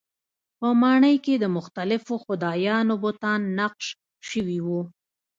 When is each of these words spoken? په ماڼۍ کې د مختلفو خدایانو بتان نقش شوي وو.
په 0.59 0.67
ماڼۍ 0.81 1.15
کې 1.25 1.35
د 1.39 1.45
مختلفو 1.57 2.13
خدایانو 2.25 2.93
بتان 3.03 3.41
نقش 3.59 3.85
شوي 4.29 4.59
وو. 4.65 4.81